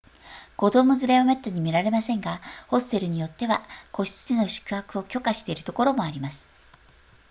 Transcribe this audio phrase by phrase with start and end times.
[0.57, 3.61] 子供連れはめったに見られませんがホステルによっては
[3.91, 6.47] 個室での宿泊を許可しているところもあります